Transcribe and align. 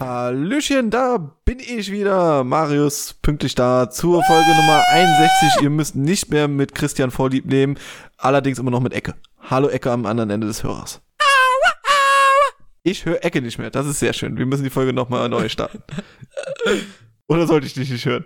Hallöchen, 0.00 0.90
da 0.90 1.18
bin 1.44 1.58
ich 1.58 1.92
wieder. 1.92 2.42
Marius 2.44 3.14
pünktlich 3.20 3.54
da 3.54 3.90
zur 3.90 4.22
Folge 4.22 4.48
Nummer 4.56 4.82
61. 4.90 5.62
Ihr 5.62 5.70
müsst 5.70 5.94
nicht 5.94 6.30
mehr 6.30 6.48
mit 6.48 6.74
Christian 6.74 7.10
Vorlieb 7.10 7.44
nehmen, 7.44 7.78
allerdings 8.16 8.58
immer 8.58 8.70
noch 8.70 8.80
mit 8.80 8.94
Ecke. 8.94 9.14
Hallo 9.50 9.68
Ecke 9.68 9.90
am 9.90 10.06
anderen 10.06 10.30
Ende 10.30 10.46
des 10.46 10.64
Hörers. 10.64 11.02
Ich 12.84 13.04
höre 13.04 13.24
Ecke 13.24 13.40
nicht 13.42 13.58
mehr. 13.58 13.70
Das 13.70 13.86
ist 13.86 14.00
sehr 14.00 14.12
schön. 14.12 14.36
Wir 14.36 14.46
müssen 14.46 14.64
die 14.64 14.70
Folge 14.70 14.92
nochmal 14.92 15.28
neu 15.28 15.48
starten. 15.48 15.82
Oder 17.28 17.46
sollte 17.46 17.66
ich 17.66 17.74
dich 17.74 17.90
nicht 17.90 18.04
hören? 18.04 18.24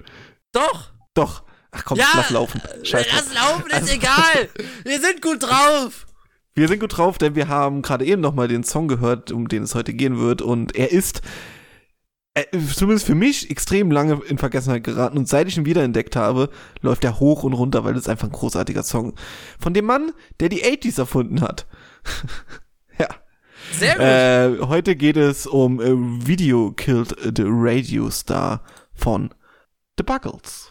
Doch. 0.52 0.92
Doch. 1.14 1.42
Ach 1.72 1.84
komm, 1.84 1.98
Ja, 1.98 2.06
lass 2.14 2.30
laufen. 2.30 2.60
Scheiß 2.82 3.06
drauf. 3.08 3.22
Lass 3.26 3.34
laufen, 3.34 3.66
ist 3.66 3.74
Also- 3.74 3.92
egal. 3.94 4.48
Wir 4.84 5.00
sind 5.00 5.20
gut 5.20 5.42
drauf. 5.42 6.06
Wir 6.54 6.68
sind 6.68 6.80
gut 6.80 6.96
drauf, 6.96 7.18
denn 7.18 7.34
wir 7.34 7.48
haben 7.48 7.82
gerade 7.82 8.06
eben 8.06 8.22
nochmal 8.22 8.48
den 8.48 8.64
Song 8.64 8.88
gehört, 8.88 9.30
um 9.30 9.46
den 9.48 9.64
es 9.64 9.74
heute 9.74 9.92
gehen 9.92 10.18
wird. 10.18 10.40
Und 10.40 10.74
er 10.74 10.90
ist, 10.90 11.20
äh, 12.32 12.44
zumindest 12.74 13.04
für 13.04 13.14
mich, 13.14 13.50
extrem 13.50 13.90
lange 13.90 14.22
in 14.26 14.38
Vergessenheit 14.38 14.82
geraten. 14.84 15.18
Und 15.18 15.28
seit 15.28 15.48
ich 15.48 15.58
ihn 15.58 15.66
wiederentdeckt 15.66 16.16
habe, 16.16 16.48
läuft 16.80 17.04
er 17.04 17.20
hoch 17.20 17.42
und 17.42 17.52
runter, 17.52 17.84
weil 17.84 17.94
es 17.94 18.08
einfach 18.08 18.28
ein 18.28 18.32
großartiger 18.32 18.82
Song 18.84 19.14
von 19.60 19.74
dem 19.74 19.84
Mann, 19.84 20.12
der 20.40 20.48
die 20.48 20.64
80s 20.64 20.98
erfunden 20.98 21.42
hat. 21.42 21.66
Sehr 23.72 23.94
gut. 23.94 24.62
Äh, 24.62 24.66
heute 24.66 24.96
geht 24.96 25.16
es 25.16 25.46
um 25.46 25.80
äh, 25.80 26.26
Video 26.26 26.72
Killed 26.72 27.16
the 27.36 27.44
Radio 27.46 28.10
Star 28.10 28.62
von 28.94 29.30
The 29.98 30.04
star. 30.04 30.70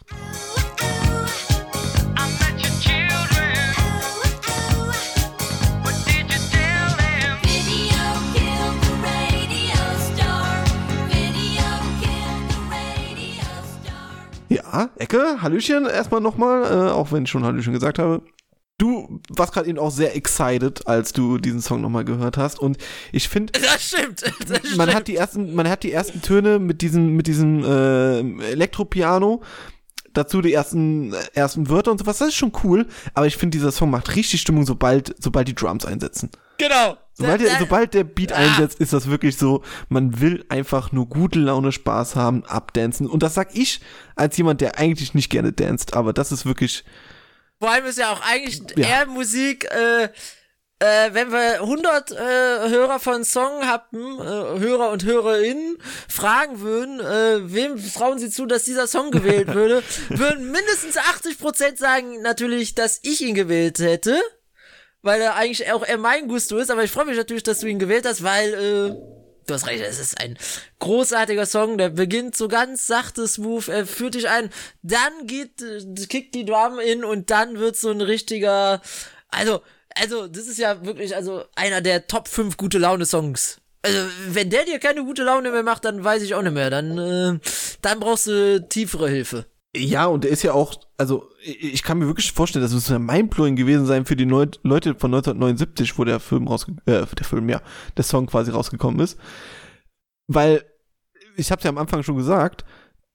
Ja, 14.47 14.89
Ecke, 14.97 15.41
Hallöchen 15.41 15.85
erstmal 15.85 16.21
nochmal, 16.21 16.63
äh, 16.63 16.91
auch 16.91 17.11
wenn 17.11 17.23
ich 17.23 17.29
schon 17.29 17.43
Hallöchen 17.43 17.73
gesagt 17.73 17.97
habe. 17.99 18.21
Du 18.77 19.21
warst 19.29 19.53
gerade 19.53 19.69
eben 19.69 19.79
auch 19.79 19.91
sehr 19.91 20.15
excited, 20.17 20.85
als 20.85 21.13
du 21.13 21.37
diesen 21.37 21.61
Song 21.61 21.79
nochmal 21.81 22.03
gehört 22.03 22.35
hast. 22.37 22.59
Und 22.59 22.77
ich 23.13 23.29
finde, 23.29 23.53
das 23.61 23.87
stimmt. 23.87 24.21
Das 24.21 24.57
stimmt. 24.59 24.75
man 24.77 24.93
hat 24.93 25.07
die 25.07 25.15
ersten, 25.15 25.55
man 25.55 25.69
hat 25.69 25.83
die 25.83 25.91
ersten 25.93 26.21
Töne 26.21 26.59
mit 26.59 26.81
diesem, 26.81 27.15
mit 27.15 27.27
diesem 27.27 27.63
äh, 27.63 28.19
Elektropiano. 28.51 29.41
Dazu 30.13 30.41
die 30.41 30.53
ersten, 30.53 31.13
äh, 31.13 31.17
ersten 31.33 31.69
Wörter 31.69 31.91
und 31.91 31.99
sowas. 31.99 32.17
Das 32.17 32.29
ist 32.29 32.35
schon 32.35 32.51
cool. 32.63 32.85
Aber 33.13 33.27
ich 33.27 33.37
finde, 33.37 33.57
dieser 33.57 33.71
Song 33.71 33.89
macht 33.89 34.13
richtig 34.15 34.41
Stimmung, 34.41 34.65
sobald, 34.65 35.15
sobald 35.19 35.47
die 35.47 35.55
Drums 35.55 35.85
einsetzen. 35.85 36.29
genau. 36.57 36.97
Sobald 37.17 37.39
der, 37.39 37.51
da- 37.53 37.59
sobald 37.59 37.93
der 37.93 38.03
Beat 38.03 38.33
Ah. 38.33 38.35
einsetzt, 38.35 38.81
ist 38.81 38.91
das 38.91 39.09
wirklich 39.09 39.37
so, 39.37 39.61
man 39.87 40.19
will 40.19 40.43
einfach 40.49 40.91
nur 40.91 41.07
gute 41.07 41.39
Laune, 41.39 41.71
Spaß 41.71 42.17
haben, 42.17 42.43
abdancen. 42.43 43.07
Und 43.07 43.23
das 43.23 43.35
sag 43.35 43.55
ich 43.55 43.79
als 44.17 44.35
jemand, 44.35 44.59
der 44.59 44.77
eigentlich 44.77 45.13
nicht 45.13 45.29
gerne 45.29 45.53
danst, 45.53 45.93
aber 45.93 46.11
das 46.11 46.33
ist 46.33 46.45
wirklich, 46.45 46.83
Vor 47.59 47.69
allem 47.71 47.85
ist 47.85 47.97
ja 47.97 48.11
auch 48.11 48.21
eigentlich 48.21 48.61
Ja. 48.75 48.87
eher 48.87 49.05
Musik, 49.05 49.65
äh, 49.71 50.09
äh, 50.79 51.13
wenn 51.13 51.31
wir 51.31 51.61
100 51.61 52.11
äh, 52.11 52.15
Hörer 52.69 52.99
von 52.99 53.23
Song 53.23 53.65
hatten, 53.65 53.97
äh, 54.19 54.59
Hörer 54.59 54.89
und 54.91 55.05
Hörerinnen, 55.05 55.77
fragen 56.09 56.59
würden, 56.59 56.99
äh, 56.99 57.53
wem 57.53 57.77
trauen 57.93 58.19
sie 58.19 58.29
zu, 58.29 58.45
dass 58.45 58.65
dieser 58.65 58.87
Song 58.87 59.09
gewählt 59.11 59.53
würde, 59.53 59.83
würden 60.09 60.51
mindestens 60.51 60.97
80% 60.97 61.77
sagen 61.77 62.21
natürlich, 62.21 62.75
dass 62.75 62.99
ich 63.03 63.21
ihn 63.21 63.35
gewählt 63.35 63.79
hätte, 63.79 64.21
weil 65.01 65.21
er 65.21 65.35
eigentlich 65.35 65.71
auch 65.71 65.87
eher 65.87 65.97
mein 65.97 66.27
Gusto 66.27 66.57
ist, 66.57 66.69
aber 66.69 66.83
ich 66.83 66.91
freue 66.91 67.05
mich 67.05 67.17
natürlich, 67.17 67.43
dass 67.43 67.59
du 67.61 67.67
ihn 67.67 67.79
gewählt 67.79 68.05
hast, 68.05 68.21
weil, 68.23 68.53
äh, 68.53 69.24
Du 69.47 69.53
hast 69.53 69.67
recht, 69.67 69.83
es 69.83 69.99
ist 69.99 70.19
ein 70.19 70.37
großartiger 70.79 71.45
Song, 71.45 71.77
der 71.77 71.89
beginnt 71.89 72.35
so 72.35 72.47
ganz 72.47 72.87
sachte, 72.87 73.27
smooth, 73.27 73.67
er 73.67 73.85
führt 73.85 74.15
dich 74.15 74.27
ein, 74.27 74.49
dann 74.81 75.27
geht, 75.27 75.61
äh, 75.61 76.05
kickt 76.07 76.33
die 76.33 76.45
Drum 76.45 76.79
in 76.79 77.03
und 77.03 77.29
dann 77.29 77.59
wird 77.59 77.75
so 77.75 77.91
ein 77.91 78.01
richtiger, 78.01 78.81
also, 79.29 79.61
also, 79.95 80.27
das 80.27 80.47
ist 80.47 80.57
ja 80.57 80.83
wirklich, 80.83 81.15
also, 81.15 81.45
einer 81.55 81.81
der 81.81 82.07
Top 82.07 82.27
5 82.27 82.57
gute 82.57 82.79
Laune 82.79 83.05
Songs. 83.05 83.61
Also, 83.83 83.99
wenn 84.29 84.49
der 84.49 84.65
dir 84.65 84.79
keine 84.79 85.03
gute 85.03 85.23
Laune 85.23 85.51
mehr 85.51 85.63
macht, 85.63 85.85
dann 85.85 86.03
weiß 86.03 86.23
ich 86.23 86.33
auch 86.33 86.41
nicht 86.41 86.53
mehr, 86.53 86.71
dann, 86.71 86.97
äh, 86.97 87.39
dann 87.81 87.99
brauchst 87.99 88.25
du 88.25 88.67
tiefere 88.67 89.09
Hilfe. 89.09 89.45
Ja, 89.77 90.05
und 90.05 90.23
der 90.23 90.31
ist 90.31 90.43
ja 90.43 90.53
auch, 90.53 90.75
also, 90.97 91.29
ich 91.43 91.83
kann 91.83 91.97
mir 91.99 92.07
wirklich 92.07 92.31
vorstellen, 92.31 92.63
das 92.63 92.73
muss 92.73 92.89
ja 92.89 92.99
mindblowing 92.99 93.55
gewesen 93.55 93.85
sein 93.85 94.05
für 94.05 94.15
die 94.15 94.25
Neu 94.25 94.47
Leute 94.63 94.95
von 94.95 95.13
1979, 95.13 95.97
wo 95.97 96.03
der 96.03 96.19
Film 96.19 96.47
rausge 96.47 96.73
äh, 96.85 97.05
der 97.05 97.25
Film, 97.25 97.49
ja, 97.49 97.61
der 97.97 98.03
Song 98.03 98.27
quasi 98.27 98.51
rausgekommen 98.51 98.99
ist. 98.99 99.17
Weil, 100.27 100.63
ich 101.37 101.51
hab's 101.51 101.63
ja 101.63 101.69
am 101.69 101.77
Anfang 101.77 102.03
schon 102.03 102.17
gesagt, 102.17 102.65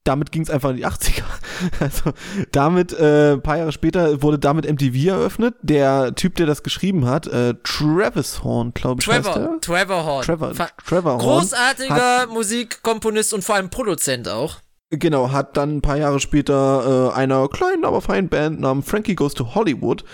damit 0.05 0.33
ging's 0.33 0.49
einfach 0.51 0.71
in 0.71 0.77
die 0.77 0.87
80er. 0.87 1.25
Also 1.79 2.13
damit, 2.53 2.93
äh, 2.95 3.33
ein 3.33 3.43
paar 3.43 3.59
Jahre 3.59 3.73
später 3.73 4.23
wurde 4.23 4.39
damit 4.39 4.65
MTV 4.71 5.09
eröffnet. 5.09 5.57
Der 5.61 6.15
Typ, 6.15 6.37
der 6.37 6.47
das 6.47 6.63
geschrieben 6.63 7.05
hat, 7.07 7.27
äh, 7.27 7.55
Travis 7.65 8.43
Horn, 8.43 8.73
glaube 8.73 9.03
ich, 9.03 9.09
heißt 9.09 9.27
Trevor, 9.27 9.39
der. 9.51 9.61
Trevor 9.61 10.05
Horn. 10.07 10.25
Trevor, 10.25 10.55
Fa- 10.55 10.71
Trevor 10.87 11.13
Horn. 11.13 11.21
Großartiger 11.21 12.29
Musikkomponist 12.29 13.35
und 13.35 13.45
vor 13.45 13.57
allem 13.57 13.69
Produzent 13.69 14.27
auch. 14.29 14.57
Genau, 14.91 15.31
hat 15.31 15.57
dann 15.57 15.77
ein 15.77 15.83
paar 15.83 15.97
Jahre 15.97 16.19
später 16.19 17.13
äh, 17.13 17.17
einer 17.17 17.49
kleinen, 17.49 17.85
aber 17.85 18.01
feinen 18.01 18.29
Band 18.29 18.61
namens 18.61 18.89
Frankie 18.89 19.15
Goes 19.15 19.35
to 19.35 19.55
Hollywood 19.55 20.05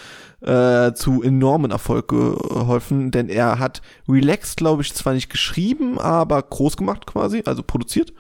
äh, 0.42 0.92
zu 0.92 1.22
enormen 1.22 1.70
Erfolg 1.70 2.08
geholfen, 2.08 3.10
denn 3.10 3.30
er 3.30 3.58
hat 3.58 3.80
Relax, 4.06 4.54
glaube 4.54 4.82
ich, 4.82 4.92
zwar 4.92 5.14
nicht 5.14 5.30
geschrieben, 5.30 5.98
aber 5.98 6.42
groß 6.42 6.76
gemacht 6.76 7.06
quasi, 7.06 7.42
also 7.46 7.62
produziert. 7.62 8.12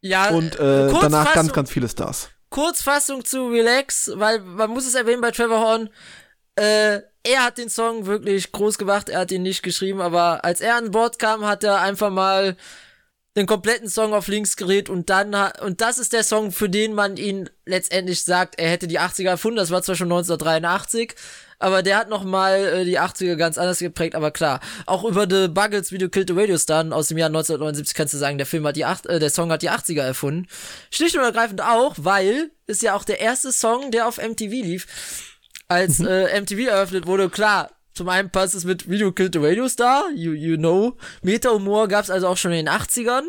Ja, 0.00 0.30
Und 0.30 0.58
äh, 0.58 0.90
danach 0.90 1.34
ganz, 1.34 1.52
ganz 1.52 1.70
viele 1.70 1.88
Stars. 1.88 2.30
Kurzfassung 2.48 3.24
zu 3.24 3.48
Relax, 3.48 4.10
weil 4.14 4.40
man 4.40 4.70
muss 4.70 4.86
es 4.86 4.94
erwähnen 4.94 5.20
bei 5.20 5.30
Trevor 5.30 5.60
Horn. 5.60 5.90
Äh, 6.56 7.00
er 7.22 7.44
hat 7.44 7.58
den 7.58 7.68
Song 7.68 8.06
wirklich 8.06 8.50
groß 8.50 8.78
gemacht, 8.78 9.08
er 9.08 9.20
hat 9.20 9.30
ihn 9.30 9.42
nicht 9.42 9.62
geschrieben, 9.62 10.00
aber 10.00 10.44
als 10.44 10.60
er 10.60 10.76
an 10.76 10.90
Bord 10.90 11.18
kam, 11.18 11.46
hat 11.46 11.64
er 11.64 11.80
einfach 11.80 12.10
mal 12.10 12.56
den 13.36 13.46
kompletten 13.46 13.88
Song 13.88 14.12
auf 14.12 14.28
links 14.28 14.56
gerät 14.56 14.90
und 14.90 15.08
dann 15.08 15.34
und 15.62 15.80
das 15.80 15.98
ist 15.98 16.12
der 16.12 16.22
Song, 16.22 16.52
für 16.52 16.68
den 16.68 16.92
man 16.92 17.16
ihn 17.16 17.48
letztendlich 17.64 18.24
sagt, 18.24 18.58
er 18.58 18.68
hätte 18.68 18.86
die 18.86 19.00
80er 19.00 19.30
erfunden. 19.30 19.56
Das 19.56 19.70
war 19.70 19.82
zwar 19.82 19.94
schon 19.94 20.12
1983, 20.12 21.14
aber 21.58 21.82
der 21.82 21.96
hat 21.96 22.10
noch 22.10 22.24
mal 22.24 22.58
äh, 22.58 22.84
die 22.84 23.00
80er 23.00 23.36
ganz 23.36 23.56
anders 23.56 23.78
geprägt. 23.78 24.14
Aber 24.14 24.32
klar, 24.32 24.60
auch 24.84 25.04
über 25.04 25.26
The 25.28 25.48
Buggles 25.48 25.92
Video 25.92 26.10
Killed 26.10 26.28
the 26.28 26.34
Radio 26.34 26.58
Star 26.58 26.92
aus 26.92 27.08
dem 27.08 27.16
Jahr 27.16 27.28
1979 27.28 27.94
kannst 27.94 28.12
du 28.12 28.18
sagen, 28.18 28.36
der 28.36 28.46
Film 28.46 28.66
hat 28.66 28.76
die 28.76 28.84
acht, 28.84 29.06
äh, 29.06 29.18
der 29.18 29.30
Song 29.30 29.50
hat 29.50 29.62
die 29.62 29.70
80er 29.70 30.02
erfunden. 30.02 30.46
Schlicht 30.90 31.16
und 31.16 31.22
ergreifend 31.22 31.62
auch, 31.62 31.94
weil 31.98 32.50
ist 32.66 32.82
ja 32.82 32.94
auch 32.94 33.04
der 33.04 33.20
erste 33.20 33.50
Song, 33.50 33.90
der 33.90 34.08
auf 34.08 34.18
MTV 34.18 34.50
lief, 34.50 34.86
als 35.68 36.00
äh, 36.06 36.38
MTV 36.38 36.68
eröffnet 36.68 37.06
wurde. 37.06 37.30
Klar, 37.30 37.70
zum 37.94 38.08
einen 38.08 38.30
passt 38.30 38.54
es 38.54 38.64
mit 38.64 38.88
Video 38.88 39.12
Killed 39.12 39.34
the 39.34 39.40
Radio 39.40 39.68
Star, 39.68 40.10
you, 40.14 40.32
you 40.32 40.56
know. 40.56 40.96
Meta-Humor 41.22 41.88
gab's 41.88 42.10
also 42.10 42.28
auch 42.28 42.36
schon 42.36 42.52
in 42.52 42.66
den 42.66 42.74
80ern. 42.74 43.24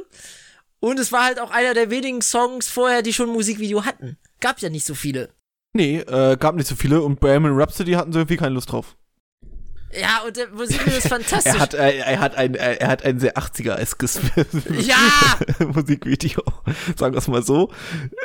Und 0.79 0.99
es 0.99 1.11
war 1.11 1.23
halt 1.25 1.39
auch 1.39 1.51
einer 1.51 1.73
der 1.73 1.89
wenigen 1.89 2.21
Songs 2.21 2.67
vorher, 2.67 3.01
die 3.01 3.13
schon 3.13 3.29
ein 3.29 3.33
Musikvideo 3.33 3.85
hatten. 3.85 4.17
Gab 4.41 4.59
ja 4.59 4.69
nicht 4.69 4.85
so 4.85 4.95
viele. 4.95 5.29
Nee, 5.73 5.99
äh, 5.99 6.37
gab 6.37 6.55
nicht 6.55 6.67
so 6.67 6.75
viele 6.75 7.01
und 7.01 7.19
Bohemian 7.19 7.55
Rhapsody 7.55 7.93
hatten 7.93 8.11
sie 8.11 8.19
irgendwie 8.19 8.37
keine 8.37 8.53
Lust 8.53 8.71
drauf. 8.71 8.95
Ja, 9.99 10.21
und 10.25 10.35
der 10.35 10.49
Musikvideo 10.49 10.97
ist 10.97 11.07
fantastisch. 11.07 11.53
Er 11.53 11.59
hat, 11.59 11.73
äh, 11.73 11.97
er 11.97 12.19
hat 12.19 12.35
ein, 12.35 12.55
äh, 12.55 12.75
er 12.75 12.87
hat 12.87 13.03
ein 13.05 13.19
sehr 13.19 13.37
80er-eskes 13.37 14.19
Ja! 14.69 14.97
Musikvideo, 15.73 16.41
sagen 16.97 17.13
wir 17.13 17.19
es 17.19 17.27
mal 17.27 17.43
so. 17.43 17.71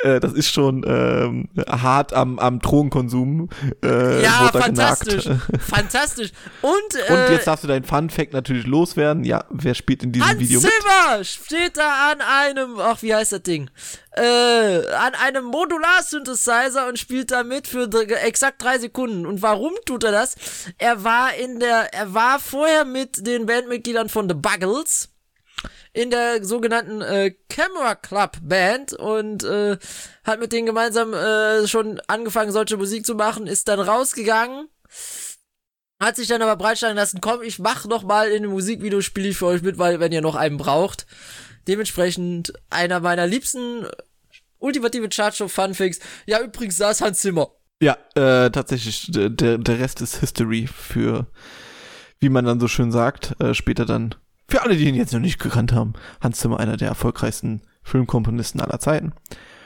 Äh, 0.03 0.19
das 0.19 0.33
ist 0.33 0.51
schon 0.51 0.83
ähm, 0.87 1.49
hart 1.67 2.13
am, 2.13 2.39
am 2.39 2.59
Drogenkonsum. 2.59 3.49
Äh, 3.83 4.23
ja, 4.23 4.49
fantastisch. 4.51 5.25
genagt. 5.25 5.61
fantastisch. 5.61 6.31
Und, 6.61 6.95
äh, 7.07 7.13
Und 7.13 7.31
jetzt 7.33 7.47
darfst 7.47 7.63
du 7.63 7.67
deinen 7.67 7.83
Fun-Fact 7.83 8.33
natürlich 8.33 8.65
loswerden. 8.65 9.23
Ja, 9.23 9.45
wer 9.49 9.75
spielt 9.75 10.03
in 10.03 10.11
diesem 10.11 10.27
Hans 10.27 10.39
Video 10.39 10.61
mit? 10.61 10.71
Zimmer 10.71 11.23
steht 11.23 11.77
da 11.77 12.11
an 12.11 12.21
einem, 12.21 12.79
ach, 12.79 13.01
wie 13.01 13.13
heißt 13.13 13.33
das 13.33 13.43
Ding? 13.43 13.69
Äh, 14.11 14.87
an 14.91 15.13
einem 15.13 15.45
Modular-Synthesizer 15.45 16.87
und 16.87 16.97
spielt 16.97 17.31
da 17.31 17.43
mit 17.43 17.67
für 17.67 17.87
exakt 18.23 18.61
drei 18.63 18.79
Sekunden. 18.79 19.25
Und 19.25 19.41
warum 19.43 19.73
tut 19.85 20.03
er 20.03 20.11
das? 20.11 20.35
Er 20.79 21.03
war 21.03 21.35
in 21.35 21.59
der, 21.59 21.93
er 21.93 22.13
war 22.13 22.39
vorher 22.39 22.85
mit 22.85 23.25
den 23.27 23.45
Bandmitgliedern 23.45 24.09
von 24.09 24.27
The 24.27 24.35
Buggles 24.35 25.09
in 25.93 26.11
der 26.11 26.43
sogenannten 26.43 27.01
äh, 27.01 27.35
Camera 27.49 27.95
Club 27.95 28.37
Band 28.41 28.93
und 28.93 29.43
äh, 29.43 29.77
hat 30.23 30.39
mit 30.39 30.53
denen 30.53 30.67
gemeinsam 30.67 31.13
äh, 31.13 31.67
schon 31.67 31.99
angefangen, 32.07 32.51
solche 32.51 32.77
Musik 32.77 33.05
zu 33.05 33.15
machen, 33.15 33.47
ist 33.47 33.67
dann 33.67 33.79
rausgegangen, 33.79 34.69
hat 35.99 36.15
sich 36.15 36.27
dann 36.27 36.41
aber 36.41 36.55
breitsteigen 36.55 36.95
lassen, 36.95 37.21
komm, 37.21 37.41
ich 37.41 37.59
mach 37.59 37.85
noch 37.85 38.03
mal 38.03 38.29
in 38.29 38.43
einem 38.43 38.51
Musikvideo, 38.51 39.01
spiele 39.01 39.29
ich 39.29 39.37
für 39.37 39.47
euch 39.47 39.61
mit, 39.61 39.77
weil 39.77 39.99
wenn 39.99 40.11
ihr 40.11 40.21
noch 40.21 40.35
einen 40.35 40.57
braucht. 40.57 41.05
Dementsprechend 41.69 42.51
einer 42.71 42.99
meiner 42.99 43.27
liebsten 43.27 43.85
ultimative 44.57 45.07
Chartshow 45.07 45.47
Funfix. 45.47 45.99
Ja, 46.25 46.41
übrigens 46.41 46.77
saß 46.77 47.01
Hans 47.01 47.19
Zimmer. 47.19 47.51
Ja, 47.79 47.95
äh, 48.15 48.49
tatsächlich, 48.49 49.11
der, 49.11 49.29
der 49.29 49.59
der 49.59 49.79
Rest 49.79 50.01
ist 50.01 50.15
History 50.15 50.65
für, 50.65 51.27
wie 52.19 52.29
man 52.29 52.43
dann 52.43 52.59
so 52.59 52.67
schön 52.67 52.91
sagt, 52.91 53.39
äh, 53.39 53.53
später 53.53 53.85
dann, 53.85 54.15
für 54.47 54.63
alle, 54.63 54.75
die 54.75 54.85
ihn 54.85 54.95
jetzt 54.95 55.13
noch 55.13 55.19
nicht 55.19 55.37
gekannt 55.37 55.71
haben, 55.71 55.93
Hans 56.21 56.39
Zimmer, 56.39 56.59
einer 56.59 56.75
der 56.75 56.87
erfolgreichsten 56.87 57.61
Filmkomponisten 57.83 58.59
aller 58.61 58.79
Zeiten. 58.79 59.13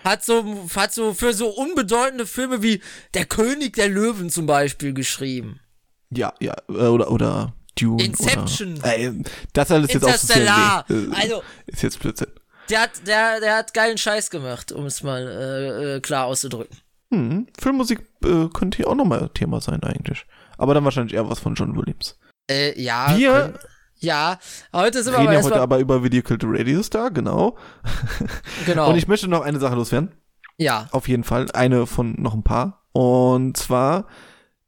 Hat 0.03 0.25
so, 0.25 0.67
hat 0.75 0.93
so 0.93 1.13
für 1.13 1.31
so 1.31 1.47
unbedeutende 1.47 2.25
Filme 2.25 2.61
wie 2.61 2.81
Der 3.13 3.23
König 3.23 3.77
der 3.77 3.87
Löwen 3.87 4.29
zum 4.29 4.45
Beispiel 4.45 4.93
geschrieben. 4.93 5.61
Ja, 6.09 6.33
ja, 6.41 6.55
äh, 6.67 6.87
oder, 6.87 7.09
oder 7.09 7.53
Dune. 7.79 8.03
Inception. 8.03 8.77
Oder, 8.77 8.97
äh, 8.97 9.11
das 9.53 9.71
alles 9.71 9.91
jetzt 9.93 10.03
Interstellar. 10.03 10.79
aufzuzählen, 10.81 11.09
nee, 11.09 11.15
Also, 11.21 11.43
ist 11.67 11.81
jetzt 11.83 11.99
Blödsinn. 11.99 12.27
der 12.69 12.81
hat, 12.81 12.91
der, 13.07 13.39
der 13.39 13.57
hat 13.57 13.73
geilen 13.73 13.97
Scheiß 13.97 14.29
gemacht, 14.29 14.71
um 14.71 14.85
es 14.85 15.03
mal 15.03 15.21
äh, 15.27 15.95
äh, 15.95 15.99
klar 16.01 16.25
auszudrücken. 16.25 16.77
Hm, 17.11 17.47
Filmmusik 17.59 17.99
äh, 18.23 18.47
könnte 18.53 18.77
hier 18.77 18.87
auch 18.87 18.95
nochmal 18.95 19.29
Thema 19.33 19.61
sein 19.61 19.81
eigentlich. 19.83 20.25
Aber 20.57 20.73
dann 20.73 20.83
wahrscheinlich 20.83 21.13
eher 21.15 21.29
was 21.29 21.39
von 21.39 21.55
John 21.55 21.75
Williams. 21.75 22.17
Äh, 22.49 22.79
ja. 22.81 23.17
Wir 23.17 23.31
können- 23.31 23.59
ja, 23.99 24.37
heute 24.73 25.01
sind 25.01 25.13
wir 25.13 25.19
reden 25.19 25.29
aber 25.29 25.37
ja 25.39 25.43
heute 25.45 25.61
aber 25.61 25.79
über 25.79 26.03
Video 26.03 26.21
Killed 26.21 26.41
the 26.41 26.47
Radio 26.49 26.83
Star, 26.83 27.09
genau. 27.09 27.57
Genau. 28.65 28.89
Und 28.89 28.97
ich 28.97 29.07
möchte 29.07 29.27
noch 29.29 29.41
eine 29.41 29.59
Sache 29.59 29.75
loswerden. 29.75 30.11
ja. 30.57 30.87
Auf 30.91 31.07
jeden 31.07 31.23
Fall. 31.23 31.49
Eine 31.51 31.87
von 31.87 32.13
noch 32.21 32.33
ein 32.33 32.43
paar. 32.43 32.83
Und 32.91 33.55
zwar 33.57 34.07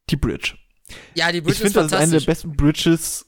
die 0.09 0.15
Bridge. 0.15 0.53
Ja, 1.13 1.31
die 1.31 1.39
Ich 1.39 1.43
Bridge 1.43 1.63
ist 1.63 1.73
finde, 1.73 1.89
das 1.89 1.91
ist 1.91 1.97
eine 1.97 2.19
der 2.19 2.25
besten 2.25 2.55
Bridges 2.55 3.25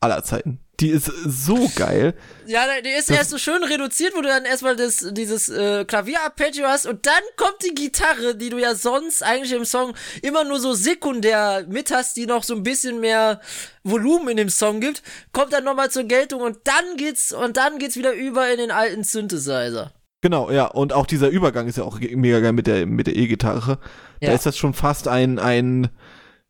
aller 0.00 0.22
Zeiten. 0.24 0.58
Die 0.80 0.88
ist 0.88 1.06
so 1.06 1.70
geil. 1.76 2.14
Ja, 2.46 2.64
die 2.84 2.90
ist 2.90 3.08
erst 3.08 3.30
so 3.30 3.38
schön 3.38 3.62
reduziert, 3.62 4.12
wo 4.16 4.22
du 4.22 4.26
dann 4.28 4.44
erstmal 4.44 4.74
das, 4.74 5.06
dieses 5.12 5.48
äh, 5.48 5.84
Klavierarpeggio 5.84 6.66
hast 6.66 6.86
und 6.86 7.06
dann 7.06 7.22
kommt 7.36 7.62
die 7.64 7.74
Gitarre, 7.76 8.34
die 8.34 8.48
du 8.50 8.58
ja 8.58 8.74
sonst 8.74 9.22
eigentlich 9.22 9.52
im 9.52 9.64
Song 9.64 9.94
immer 10.22 10.42
nur 10.42 10.58
so 10.58 10.74
sekundär 10.74 11.64
mit 11.68 11.92
hast, 11.92 12.16
die 12.16 12.26
noch 12.26 12.42
so 12.42 12.56
ein 12.56 12.64
bisschen 12.64 12.98
mehr 12.98 13.40
Volumen 13.84 14.28
in 14.30 14.36
dem 14.36 14.48
Song 14.48 14.80
gibt, 14.80 15.02
kommt 15.32 15.52
dann 15.52 15.62
nochmal 15.62 15.90
zur 15.92 16.04
Geltung 16.04 16.40
und 16.40 16.58
dann 16.64 16.96
geht's 16.96 17.32
und 17.32 17.56
dann 17.56 17.78
geht's 17.78 17.96
wieder 17.96 18.12
über 18.12 18.50
in 18.50 18.58
den 18.58 18.72
alten 18.72 19.04
Synthesizer. 19.04 19.92
Genau, 20.22 20.50
ja. 20.50 20.66
Und 20.66 20.92
auch 20.92 21.06
dieser 21.06 21.28
Übergang 21.28 21.68
ist 21.68 21.78
ja 21.78 21.84
auch 21.84 22.00
mega 22.00 22.40
geil 22.40 22.52
mit 22.52 22.66
der, 22.66 22.84
mit 22.86 23.06
der 23.06 23.14
E-Gitarre. 23.14 23.78
Da 24.20 24.26
Ja. 24.28 24.32
ist 24.34 24.44
das 24.44 24.56
schon 24.56 24.74
fast 24.74 25.06
ein, 25.06 25.38
ein, 25.38 25.88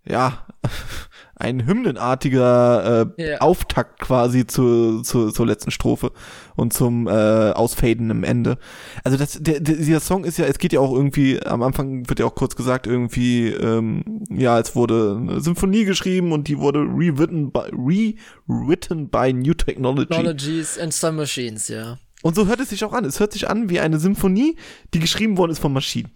ja, 0.07 0.47
ein 1.37 1.67
hymnenartiger 1.67 3.07
äh, 3.19 3.31
Ja. 3.31 3.41
Auftakt 3.41 4.01
quasi 4.01 4.47
zu, 4.47 5.03
zu, 5.03 5.31
zur 5.31 5.47
letzten 5.47 5.71
Strophe 5.71 6.13
und 6.57 6.73
zum 6.73 7.09
äh, 7.09 7.11
Ausfaden 7.11 8.11
am 8.11 8.23
Ende. 8.25 8.59
Also 9.03 9.17
das, 9.17 9.39
der, 9.41 9.61
der, 9.61 9.77
dieser 9.77 10.01
Song 10.01 10.25
ist 10.25 10.39
ja, 10.39 10.45
es 10.47 10.59
geht 10.59 10.73
ja 10.73 10.81
auch 10.81 10.95
irgendwie, 10.95 11.41
am 11.43 11.63
Anfang 11.63 12.09
wird 12.09 12.21
ja 12.21 12.27
auch 12.27 12.35
kurz 12.35 12.55
gesagt, 12.57 12.87
irgendwie, 12.87 13.49
ähm, 13.49 14.25
ja, 14.31 14.59
es 14.59 14.77
wurde 14.77 15.19
eine 15.21 15.41
Symphonie 15.41 15.85
geschrieben 15.85 16.33
und 16.33 16.49
die 16.49 16.59
wurde 16.59 16.81
rewritten 16.81 17.51
by, 17.51 17.71
rewritten 17.73 19.09
by 19.09 19.33
New 19.33 19.55
Technology. 19.55 20.09
Technologies 20.09 20.79
and 20.79 20.95
Some 20.95 21.17
Machines, 21.17 21.69
ja. 21.69 21.99
Und 22.25 22.35
so 22.35 22.47
hört 22.47 22.59
es 22.59 22.71
sich 22.71 22.83
auch 22.87 22.95
an. 22.95 23.05
Es 23.05 23.21
hört 23.21 23.35
sich 23.35 23.51
an 23.51 23.69
wie 23.69 23.81
eine 23.81 23.99
Symphonie, 23.99 24.57
die 24.95 24.99
geschrieben 24.99 25.37
worden 25.37 25.51
ist 25.53 25.59
von 25.59 25.75
Maschinen. 25.75 26.11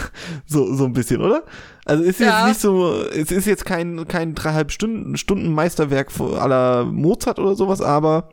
so, 0.46 0.74
so 0.74 0.84
ein 0.84 0.92
bisschen, 0.92 1.22
oder? 1.22 1.44
Also 1.86 2.04
ist 2.04 2.20
Ja. 2.20 2.40
jetzt 2.40 2.48
nicht 2.48 2.60
so, 2.60 3.00
es 3.00 3.30
ist 3.32 3.46
jetzt 3.46 3.64
kein, 3.64 4.06
kein 4.06 4.34
dreieinhalb 4.34 4.70
Stunden, 4.72 5.16
Stunden 5.16 5.54
Meisterwerk 5.54 6.10
aller 6.20 6.84
Mozart 6.84 7.38
oder 7.38 7.54
sowas, 7.54 7.80
aber 7.80 8.28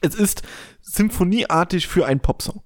es 0.00 0.16
ist 0.16 0.42
symphonieartig 0.82 1.86
für 1.86 2.04
einen 2.04 2.18
Popsong. 2.18 2.62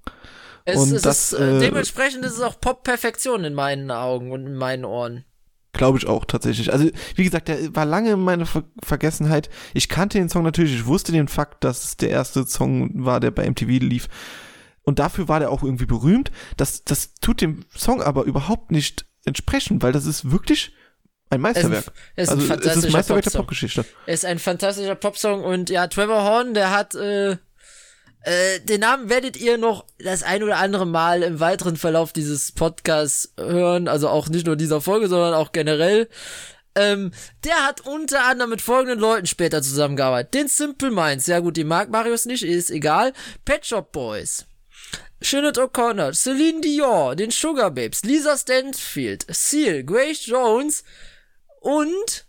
Es, 0.65 0.79
Und 0.79 0.93
es 0.93 1.03
das, 1.03 1.33
ist, 1.33 1.39
äh, 1.39 1.57
äh, 1.57 1.59
dementsprechend 1.59 2.25
ist 2.25 2.33
es 2.33 2.41
auch 2.41 2.59
Pop-Perfektion 2.59 3.43
in 3.43 3.53
meinen 3.53 3.91
Augen 3.91 4.31
und 4.31 4.47
in 4.47 4.55
meinen 4.55 4.83
Ohren. 4.83 5.25
Glaube 5.73 5.97
ich 5.97 6.07
auch 6.07 6.25
tatsächlich. 6.25 6.71
Also, 6.73 6.89
wie 7.15 7.23
gesagt, 7.23 7.47
der 7.47 7.73
war 7.75 7.85
lange 7.85 8.11
in 8.11 8.19
meiner 8.19 8.45
Ver 8.45 8.63
Vergessenheit. 8.83 9.49
Ich 9.73 9.87
kannte 9.87 10.17
den 10.17 10.29
Song 10.29 10.43
natürlich, 10.43 10.73
ich 10.73 10.85
wusste 10.85 11.11
den 11.11 11.27
Fakt, 11.29 11.63
dass 11.63 11.83
es 11.85 11.97
der 11.97 12.09
erste 12.09 12.45
Song 12.45 13.05
war, 13.05 13.19
der 13.19 13.31
bei 13.31 13.49
MTV 13.49 13.67
lief. 13.81 14.07
Und 14.83 14.99
dafür 14.99 15.27
war 15.27 15.39
der 15.39 15.51
auch 15.51 15.63
irgendwie 15.63 15.85
berühmt. 15.85 16.31
Das, 16.57 16.83
das 16.83 17.13
tut 17.15 17.41
dem 17.41 17.65
Song 17.75 18.01
aber 18.01 18.23
überhaupt 18.23 18.71
nicht 18.71 19.05
entsprechen, 19.25 19.81
weil 19.81 19.91
das 19.93 20.05
ist 20.05 20.31
wirklich 20.31 20.73
ein 21.29 21.39
Meisterwerk. 21.39 21.93
Es 22.15 22.27
ist 22.27 22.33
ein 22.33 22.33
also, 22.33 22.35
es 22.35 22.43
ist 22.43 22.47
fantastischer 22.47 22.87
ein 22.87 22.91
Meisterwerk 22.91 23.23
der 23.23 23.29
Popsong. 23.29 23.41
Popgeschichte. 23.41 23.85
Er 24.05 24.13
ist 24.13 24.25
ein 24.25 24.39
fantastischer 24.39 24.95
Popsong 24.95 25.43
und 25.43 25.69
ja, 25.69 25.87
Trevor 25.87 26.23
Horn, 26.23 26.53
der 26.53 26.71
hat, 26.71 26.95
äh, 26.95 27.37
äh, 28.23 28.59
den 28.59 28.81
Namen 28.81 29.09
werdet 29.09 29.37
ihr 29.37 29.57
noch 29.57 29.85
das 29.97 30.23
ein 30.23 30.43
oder 30.43 30.57
andere 30.57 30.85
Mal 30.85 31.23
im 31.23 31.39
weiteren 31.39 31.77
Verlauf 31.77 32.13
dieses 32.13 32.51
Podcasts 32.51 33.33
hören, 33.37 33.87
also 33.87 34.09
auch 34.09 34.29
nicht 34.29 34.45
nur 34.45 34.55
dieser 34.55 34.81
Folge, 34.81 35.07
sondern 35.07 35.33
auch 35.33 35.51
generell. 35.51 36.07
Ähm, 36.75 37.11
der 37.43 37.65
hat 37.65 37.81
unter 37.81 38.23
anderem 38.25 38.51
mit 38.51 38.61
folgenden 38.61 38.99
Leuten 38.99 39.27
später 39.27 39.61
zusammengearbeitet. 39.61 40.33
Den 40.33 40.47
Simple 40.47 40.91
Minds, 40.91 41.27
ja 41.27 41.39
gut, 41.39 41.57
die 41.57 41.63
mag 41.63 41.89
Marius 41.89 42.25
nicht, 42.25 42.43
ist 42.43 42.69
egal. 42.69 43.13
Pet 43.43 43.65
Shop 43.65 43.91
Boys. 43.91 44.45
Sinead 45.19 45.59
O'Connor, 45.59 46.13
Celine 46.13 46.61
Dion, 46.61 47.15
den 47.15 47.31
Sugar 47.31 47.71
Babes, 47.71 48.03
Lisa 48.03 48.37
Stanfield, 48.37 49.25
Seal, 49.29 49.83
Grace 49.83 50.25
Jones 50.25 50.83
und 51.59 52.25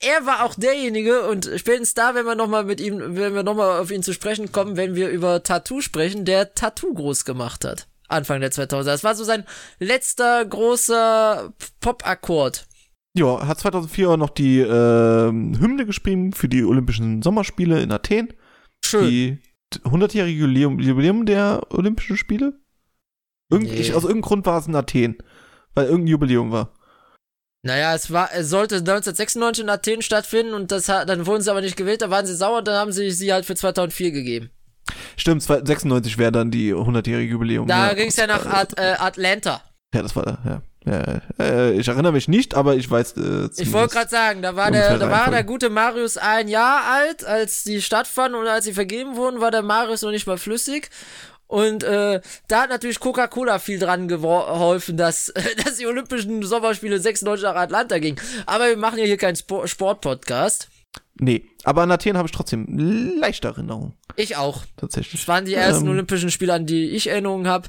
er 0.00 0.26
war 0.26 0.44
auch 0.44 0.54
derjenige 0.54 1.28
und 1.28 1.50
spätestens 1.56 1.94
da, 1.94 2.14
wenn 2.14 2.26
wir 2.26 2.34
nochmal 2.34 2.64
mit 2.64 2.80
ihm, 2.80 2.98
wenn 3.16 3.34
wir 3.34 3.42
nochmal 3.42 3.80
auf 3.80 3.90
ihn 3.90 4.02
zu 4.02 4.12
sprechen 4.12 4.52
kommen, 4.52 4.76
wenn 4.76 4.94
wir 4.94 5.08
über 5.08 5.42
Tattoo 5.42 5.80
sprechen, 5.80 6.24
der 6.24 6.54
Tattoo 6.54 6.92
groß 6.92 7.24
gemacht 7.24 7.64
hat. 7.64 7.88
Anfang 8.08 8.40
der 8.40 8.52
2000er. 8.52 8.84
Das 8.84 9.04
war 9.04 9.14
so 9.14 9.24
sein 9.24 9.44
letzter 9.80 10.44
großer 10.44 11.52
Pop-Akkord. 11.80 12.66
Ja, 13.16 13.46
hat 13.46 13.58
2004 13.58 14.10
auch 14.10 14.16
noch 14.16 14.30
die 14.30 14.60
ähm, 14.60 15.58
Hymne 15.58 15.86
geschrieben 15.86 16.32
für 16.32 16.48
die 16.48 16.62
Olympischen 16.64 17.22
Sommerspiele 17.22 17.80
in 17.82 17.90
Athen. 17.90 18.32
Schön. 18.84 19.08
Die 19.08 19.38
100-jährige 19.84 20.38
Jubiläum, 20.40 20.78
Jubiläum 20.78 21.26
der 21.26 21.62
Olympischen 21.70 22.16
Spiele? 22.16 22.60
Irgend, 23.50 23.70
Nee. 23.72 23.76
ich, 23.80 23.94
aus 23.94 24.04
irgendeinem 24.04 24.22
Grund 24.22 24.46
war 24.46 24.58
es 24.58 24.66
in 24.66 24.74
Athen, 24.76 25.16
weil 25.74 25.86
irgendein 25.86 26.08
Jubiläum 26.08 26.52
war. 26.52 26.74
Naja, 27.66 27.94
es 27.94 28.12
war, 28.12 28.30
es 28.32 28.48
sollte 28.48 28.76
1996 28.76 29.64
in 29.64 29.70
Athen 29.70 30.02
stattfinden 30.02 30.54
und 30.54 30.70
das 30.70 30.88
hat, 30.88 31.08
dann 31.08 31.26
wurden 31.26 31.42
sie 31.42 31.50
aber 31.50 31.60
nicht 31.60 31.76
gewählt, 31.76 32.00
da 32.00 32.10
waren 32.10 32.24
sie 32.24 32.36
sauer 32.36 32.58
und 32.58 32.68
dann 32.68 32.76
haben 32.76 32.92
sie 32.92 33.10
sie 33.10 33.32
halt 33.32 33.44
für 33.44 33.56
2004 33.56 34.12
gegeben. 34.12 34.50
Stimmt, 35.16 35.42
96 35.42 36.16
wäre 36.16 36.30
dann 36.30 36.52
die 36.52 36.72
100-jährige 36.72 37.32
Jubiläum. 37.32 37.66
Da 37.66 37.88
ja. 37.88 37.94
ging's 37.94 38.16
ja 38.16 38.28
nach 38.28 38.46
At 38.46 38.78
äh, 38.78 38.94
Atlanta. 38.98 39.62
Ja, 39.92 40.02
das 40.02 40.14
war, 40.14 40.38
ja. 40.44 40.62
ja 40.84 41.20
äh, 41.40 41.72
ich 41.72 41.88
erinnere 41.88 42.12
mich 42.12 42.28
nicht, 42.28 42.54
aber 42.54 42.76
ich 42.76 42.88
weiß. 42.88 43.16
Äh, 43.16 43.48
Ich 43.56 43.72
wollte 43.72 43.94
gerade 43.94 44.10
sagen, 44.10 44.42
da 44.42 44.54
war 44.54 44.70
der, 44.70 44.98
da 44.98 45.10
war 45.10 45.30
der 45.32 45.42
gute 45.42 45.68
Marius 45.68 46.18
ein 46.18 46.46
Jahr 46.46 46.82
alt, 46.84 47.24
als 47.24 47.64
die 47.64 47.82
stattfanden 47.82 48.40
und 48.40 48.46
als 48.46 48.64
sie 48.64 48.74
vergeben 48.74 49.16
wurden, 49.16 49.40
war 49.40 49.50
der 49.50 49.62
Marius 49.62 50.02
noch 50.02 50.12
nicht 50.12 50.28
mal 50.28 50.38
flüssig. 50.38 50.90
Und 51.48 51.84
äh, 51.84 52.20
da 52.48 52.62
hat 52.62 52.70
natürlich 52.70 52.98
Coca-Cola 53.00 53.58
viel 53.58 53.78
dran 53.78 54.08
geholfen, 54.08 54.96
dass, 54.96 55.32
dass 55.64 55.76
die 55.76 55.86
Olympischen 55.86 56.42
Sommerspiele 56.42 56.98
96 56.98 57.44
nach 57.44 57.54
Atlanta 57.54 57.98
gingen. 57.98 58.20
Aber 58.46 58.68
wir 58.68 58.76
machen 58.76 58.98
ja 58.98 59.04
hier 59.04 59.16
keinen 59.16 59.36
Spo 59.36 59.66
Sport-Podcast. 59.66 60.68
Nee, 61.18 61.46
aber 61.64 61.82
an 61.82 61.90
Athen 61.90 62.16
habe 62.18 62.26
ich 62.26 62.32
trotzdem 62.32 62.66
leichte 63.18 63.48
Erinnerungen, 63.48 63.94
Ich 64.16 64.36
auch. 64.36 64.64
tatsächlich. 64.76 65.20
Das 65.22 65.28
waren 65.28 65.44
die 65.46 65.54
ersten 65.54 65.84
Ähm, 65.86 65.92
Olympischen 65.92 66.30
Spiele, 66.30 66.52
an 66.52 66.66
die 66.66 66.90
ich 66.90 67.06
Erinnerungen 67.06 67.48
habe. 67.48 67.68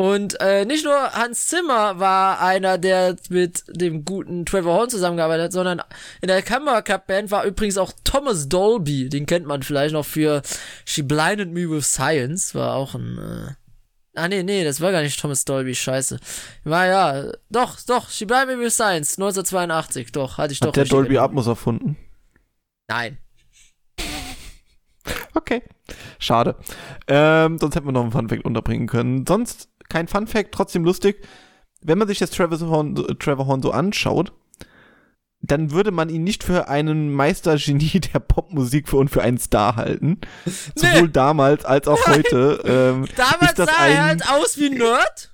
Und 0.00 0.40
äh, 0.40 0.64
nicht 0.64 0.86
nur 0.86 1.12
Hans 1.12 1.48
Zimmer 1.48 1.98
war 1.98 2.40
einer, 2.40 2.78
der 2.78 3.16
mit 3.28 3.64
dem 3.68 4.06
guten 4.06 4.46
Trevor 4.46 4.72
Horn 4.72 4.88
zusammengearbeitet 4.88 5.44
hat, 5.44 5.52
sondern 5.52 5.82
in 6.22 6.28
der 6.28 6.40
Camera 6.40 6.80
Cup 6.80 7.06
Band 7.06 7.30
war 7.30 7.44
übrigens 7.44 7.76
auch 7.76 7.92
Thomas 8.02 8.48
Dolby. 8.48 9.10
Den 9.10 9.26
kennt 9.26 9.44
man 9.44 9.62
vielleicht 9.62 9.92
noch 9.92 10.06
für 10.06 10.40
She 10.86 11.02
Blinded 11.02 11.50
Me 11.50 11.68
with 11.68 11.84
Science. 11.92 12.54
War 12.54 12.76
auch 12.76 12.94
ein. 12.94 13.18
Äh 13.18 13.54
Ah, 14.18 14.26
nee, 14.26 14.42
nee, 14.42 14.64
das 14.64 14.80
war 14.80 14.90
gar 14.90 15.02
nicht 15.02 15.20
Thomas 15.20 15.44
Dolby, 15.44 15.74
scheiße. 15.74 16.18
War 16.64 16.86
ja, 16.86 17.32
doch, 17.50 17.76
doch, 17.86 18.08
She 18.08 18.24
Blinded 18.24 18.56
Me 18.56 18.64
with 18.64 18.74
Science, 18.74 19.18
1982, 19.18 20.12
doch, 20.12 20.38
hatte 20.38 20.54
ich 20.54 20.60
doch. 20.60 20.68
Hat 20.68 20.76
der 20.76 20.86
Dolby 20.86 21.18
Atmos 21.18 21.46
erfunden? 21.46 21.98
Nein. 22.88 23.18
Okay. 25.34 25.62
Schade. 26.18 26.56
Ähm, 27.06 27.58
sonst 27.58 27.74
hätten 27.74 27.86
wir 27.86 27.92
noch 27.92 28.02
einen 28.02 28.12
Funfact 28.12 28.44
unterbringen 28.44 28.86
können. 28.86 29.26
Sonst 29.26 29.68
kein 29.90 30.08
Funfact, 30.08 30.52
trotzdem 30.52 30.84
lustig. 30.84 31.26
Wenn 31.82 31.98
man 31.98 32.08
sich 32.08 32.18
das 32.18 32.30
Trevor 32.30 32.58
Horn, 32.68 32.94
Trevor 33.18 33.46
Horn 33.46 33.62
so 33.62 33.70
anschaut, 33.70 34.32
dann 35.42 35.70
würde 35.70 35.90
man 35.90 36.10
ihn 36.10 36.22
nicht 36.22 36.44
für 36.44 36.68
einen 36.68 37.12
Meistergenie 37.12 38.00
der 38.14 38.20
Popmusik 38.20 38.88
für 38.88 38.96
und 38.96 39.08
für 39.08 39.22
einen 39.22 39.38
Star 39.38 39.76
halten. 39.76 40.20
Sowohl 40.74 41.08
damals 41.08 41.64
als 41.64 41.88
auch 41.88 42.06
heute. 42.06 42.60
Ähm, 42.64 43.06
Damals 43.16 43.56
sah 43.56 43.66
ein, 43.78 43.92
er 43.92 44.04
halt 44.04 44.30
aus 44.30 44.58
wie 44.58 44.66
ein 44.66 44.78
Nerd. 44.78 45.29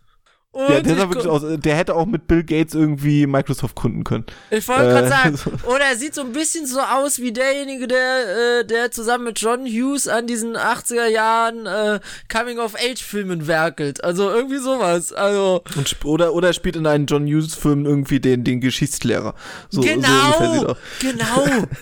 Und 0.56 0.70
Ja, 0.70 0.80
der 0.80 0.96
sah 0.96 1.08
wirklich 1.10 1.26
aus, 1.28 1.42
der 1.44 1.76
hätte 1.76 1.94
auch 1.94 2.06
mit 2.06 2.26
Bill 2.28 2.42
Gates 2.42 2.74
irgendwie 2.74 3.26
Microsoft 3.26 3.76
gründen 3.76 4.04
können. 4.04 4.24
Ich 4.50 4.66
wollte 4.68 4.84
gerade 4.84 5.06
Äh, 5.06 5.10
sagen, 5.10 5.36
so. 5.36 5.50
oder 5.68 5.84
er 5.84 5.96
sieht 5.96 6.14
so 6.14 6.22
ein 6.22 6.32
bisschen 6.32 6.64
so 6.66 6.80
aus 6.80 7.18
wie 7.18 7.30
derjenige, 7.30 7.86
der, 7.86 8.60
äh, 8.60 8.64
der 8.64 8.90
zusammen 8.90 9.24
mit 9.24 9.38
John 9.38 9.66
Hughes 9.66 10.08
an 10.08 10.26
diesen 10.26 10.56
80er 10.56 11.08
Jahren 11.08 11.66
äh, 11.66 12.00
Coming-of-Age-Filmen 12.32 13.46
werkelt. 13.46 14.02
Also 14.02 14.30
irgendwie 14.30 14.56
sowas. 14.56 15.12
Also, 15.12 15.62
Und, 15.76 15.94
oder, 16.06 16.32
oder 16.32 16.48
er 16.48 16.54
spielt 16.54 16.76
in 16.76 16.86
einem 16.86 17.04
John 17.04 17.26
Hughes-Film 17.26 17.84
irgendwie 17.84 18.20
den, 18.20 18.42
den 18.42 18.62
Geschichtslehrer. 18.62 19.34
So, 19.68 19.82
so 19.82 19.88
genau, 19.88 20.68
aus. 20.70 20.76
genau. 21.00 21.64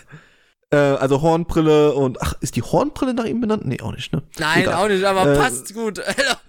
Äh, 0.70 0.76
also 0.76 1.22
Hornbrille 1.22 1.92
und, 1.92 2.20
ach, 2.20 2.34
ist 2.40 2.56
die 2.56 2.62
Hornbrille 2.62 3.14
nach 3.14 3.26
ihm 3.26 3.40
benannt? 3.40 3.64
Nee, 3.64 3.80
auch 3.80 3.92
nicht, 3.92 4.12
ne? 4.12 4.22
Nein, 4.38 4.62
Egal. 4.62 4.74
auch 4.74 4.88
nicht, 4.88 5.04
aber 5.04 5.32
Äh, 5.32 5.36
passt 5.36 5.72
gut. 5.74 6.00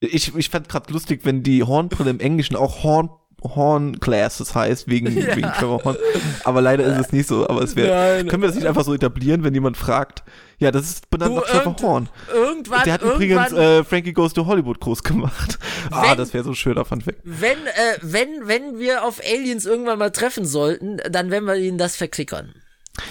Ich, 0.00 0.34
ich 0.34 0.48
fand 0.48 0.68
gerade 0.68 0.92
lustig, 0.92 1.20
wenn 1.24 1.42
die 1.42 1.62
Hornbrille 1.62 2.10
im 2.10 2.20
Englischen 2.20 2.56
auch 2.56 2.82
Horn, 2.82 3.10
Horn 3.42 3.94
Glasses 4.00 4.54
heißt, 4.54 4.88
wegen, 4.88 5.14
Ja. 5.18 5.36
wegen 5.36 5.48
Trevor 5.52 5.84
Horn. 5.84 5.96
Aber 6.44 6.62
leider 6.62 6.84
ist 6.84 7.06
es 7.06 7.12
nicht 7.12 7.28
so, 7.28 7.46
aber 7.48 7.62
es 7.62 7.76
wäre, 7.76 8.24
können 8.24 8.40
wir 8.42 8.48
das 8.48 8.56
nicht 8.56 8.66
einfach 8.66 8.84
so 8.84 8.94
etablieren, 8.94 9.44
wenn 9.44 9.52
jemand 9.52 9.76
fragt? 9.76 10.22
Ja, 10.58 10.70
das 10.70 10.84
ist 10.88 11.10
benannt 11.10 11.32
Du, 11.32 11.36
nach 11.40 11.44
Trevor 11.46 11.64
irgend- 11.72 11.82
Horn. 11.82 12.08
irgendwann, 12.32 12.84
Der 12.84 12.92
hat 12.94 13.02
übrigens 13.02 13.52
äh, 13.52 13.84
Frankie 13.84 14.12
Goes 14.14 14.32
to 14.32 14.46
Hollywood 14.46 14.80
groß 14.80 15.02
gemacht. 15.02 15.58
ah, 15.90 16.10
Wenn- 16.10 16.18
das 16.18 16.32
wäre 16.32 16.44
so 16.44 16.50
ein 16.50 16.56
schöner 16.56 16.84
Funfact. 16.86 17.18
wenn, 17.24 17.58
äh, 17.66 17.98
wenn, 18.02 18.28
wenn 18.46 18.78
wir 18.78 19.04
auf 19.04 19.20
Aliens 19.20 19.66
irgendwann 19.66 19.98
mal 19.98 20.10
treffen 20.10 20.44
sollten, 20.46 20.98
dann 21.10 21.30
werden 21.30 21.44
wir 21.46 21.56
ihnen 21.56 21.76
das 21.78 21.96
verklickern. 21.96 22.54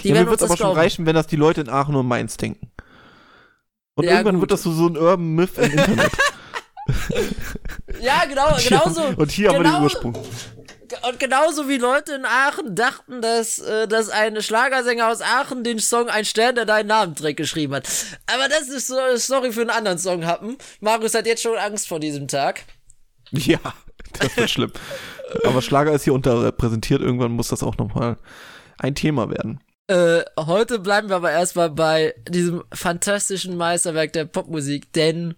Die 0.04 0.10
Ja, 0.10 0.16
mir 0.24 0.30
wird 0.30 0.42
aber 0.42 0.50
schon 0.50 0.58
glauben. 0.58 0.80
reichen, 0.80 1.06
wenn 1.06 1.16
das 1.16 1.28
die 1.28 1.36
Leute 1.38 1.62
in 1.62 1.70
Aachen 1.70 1.96
und 1.96 2.08
Mainz 2.08 2.38
denken. 2.38 2.72
Und 3.96 4.06
Ja, 4.06 4.12
irgendwann 4.12 4.36
gut. 4.36 4.42
wird 4.44 4.52
das 4.52 4.64
so, 4.64 4.72
so 4.72 4.88
ein 4.88 4.98
Urban 4.98 5.36
Myth 5.36 5.58
im 5.58 5.72
Internet. 5.72 6.12
Ja, 8.02 8.24
genau, 8.26 8.56
genauso. 8.62 9.02
und 9.18 9.32
hier 9.32 9.50
haben 9.50 9.58
wir 9.58 9.64
den 9.64 9.72
genau- 9.72 9.84
Ursprung. 9.84 10.18
Und 11.08 11.20
genauso 11.20 11.70
wie 11.70 11.78
Leute 11.78 12.14
in 12.14 12.26
Aachen 12.26 12.74
dachten, 12.76 13.22
dass, 13.22 13.60
äh, 13.60 13.88
dass 13.88 14.10
ein 14.10 14.42
Schlagersänger 14.42 15.10
aus 15.12 15.22
Aachen 15.22 15.64
den 15.64 15.78
Song 15.78 16.10
Ein 16.10 16.26
Stern, 16.26 16.56
der 16.56 16.66
deinen 16.66 16.88
Namen 16.88 17.14
trägt, 17.14 17.38
geschrieben 17.38 17.76
hat. 17.76 17.88
Aber 18.26 18.48
das 18.50 18.70
ist 18.70 18.88
so 18.88 18.98
eine 18.98 19.20
Story 19.20 19.52
für 19.52 19.62
einen 19.62 19.70
anderen 19.70 20.00
Song 20.00 20.26
happen. 20.26 20.58
Marius 20.80 21.14
hat 21.14 21.28
jetzt 21.28 21.44
schon 21.44 21.58
Angst 21.58 21.88
vor 21.88 22.00
diesem 22.00 22.28
Tag. 22.28 22.64
Ja, 23.32 23.60
das 24.20 24.36
wird 24.36 24.50
schlimm. 24.50 24.72
Aber 25.46 25.62
Schlager 25.62 25.92
ist 25.94 26.06
hier 26.06 26.14
unterrepräsentiert. 26.14 27.02
Irgendwann 27.02 27.32
muss 27.34 27.50
das 27.50 27.62
auch 27.62 27.78
nochmal 27.78 28.18
ein 28.80 28.96
Thema 28.96 29.30
werden. 29.30 29.60
Äh, 29.86 30.24
heute 30.40 30.80
bleiben 30.80 31.10
wir 31.10 31.18
aber 31.18 31.32
erstmal 31.32 31.70
bei 31.70 32.16
diesem 32.28 32.64
fantastischen 32.74 33.58
Meisterwerk 33.58 34.14
der 34.14 34.26
Popmusik, 34.26 34.92
denn 34.94 35.36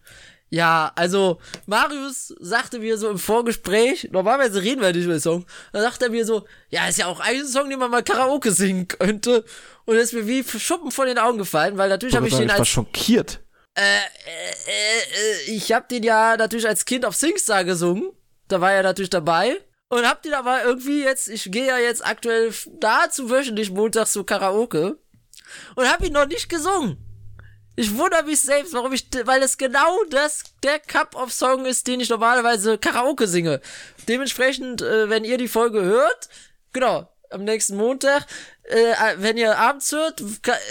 ja, 0.54 0.92
also 0.96 1.40
Marius 1.66 2.36
sagte 2.42 2.80
mir 2.80 2.98
so 2.98 3.10
im 3.10 3.18
Vorgespräch, 3.18 4.10
normalerweise 4.12 4.62
reden 4.62 4.82
wir 4.82 4.92
nicht 4.92 5.06
über 5.06 5.14
den 5.14 5.22
Song, 5.22 5.46
da 5.72 5.82
sagt 5.82 6.02
er 6.02 6.10
mir 6.10 6.26
so, 6.26 6.46
ja, 6.70 6.90
ist 6.90 6.98
ja 6.98 7.08
auch 7.08 7.22
ein 7.22 7.48
Song, 7.48 7.70
den 7.70 7.80
man 7.80 7.90
mal 7.90 8.04
Karaoke 8.04 8.52
singen 8.52 8.90
könnte. 8.90 9.46
Und 9.86 9.96
ist 9.96 10.12
mir 10.14 10.28
wie 10.28 10.44
Schuppen 10.44 10.92
von 10.92 11.08
den 11.08 11.18
Augen 11.18 11.38
gefallen, 11.38 11.78
weil 11.78 11.88
natürlich 11.88 12.16
habe 12.18 12.28
ich 12.28 12.36
den 12.36 12.44
ich 12.44 12.50
war 12.50 12.60
als 12.60 12.68
schockiert. 12.68 13.40
äh, 13.76 13.82
äh, 13.82 15.48
äh, 15.48 15.56
ich 15.56 15.72
hab 15.72 15.88
den 15.88 16.04
ja 16.04 16.36
natürlich 16.36 16.68
als 16.68 16.84
Kind 16.84 17.06
auf 17.06 17.16
Singstar 17.16 17.64
gesungen. 17.64 18.12
Da 18.50 18.60
war 18.60 18.74
er 18.74 18.84
natürlich 18.84 19.10
dabei. 19.10 19.58
Und 19.88 20.06
hab 20.06 20.22
den 20.22 20.34
aber 20.34 20.64
irgendwie 20.64 21.04
jetzt, 21.04 21.30
ich 21.30 21.50
gehe 21.50 21.68
ja 21.68 21.78
jetzt 21.78 22.06
aktuell 22.06 22.54
nahezu 22.82 23.30
wöchentlich 23.30 23.72
montags 23.72 24.12
zu 24.12 24.26
Karaoke. 24.26 24.98
Und 25.76 25.90
hab 25.90 26.04
ihn 26.04 26.14
noch 26.14 26.28
nicht 26.28 26.50
gesungen. 26.50 26.98
Ich 27.76 27.96
wundere 27.96 28.24
mich 28.24 28.42
selbst, 28.42 28.74
warum 28.74 28.92
ich, 28.94 29.08
weil 29.26 29.42
es 29.42 29.58
genau 29.58 29.98
das, 30.10 30.44
der 30.64 30.80
Cup 30.80 31.16
of 31.16 31.32
Song 31.32 31.66
ist, 31.66 31.88
den 31.88 32.00
ich 32.00 32.10
normalerweise 32.10 32.78
Karaoke 32.78 33.28
singe. 33.28 33.62
Dementsprechend, 34.08 34.82
äh, 34.82 35.10
wenn 35.10 35.24
ihr 35.24 35.38
die 35.38 35.48
Folge 35.48 35.82
hört, 35.82 36.30
genau, 36.74 37.08
am 37.30 37.44
nächsten 37.44 37.78
Montag, 37.78 38.28
äh, 38.64 38.94
wenn 39.18 39.38
ihr 39.38 39.58
abends 39.58 39.92
hört, 39.92 40.22